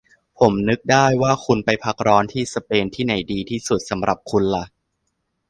[0.39, 4.65] ผมนึกได้ว่าคุณไปพักร้อนที่สเปน ที่ไหนดีที่สุดสำหรับคุณหละ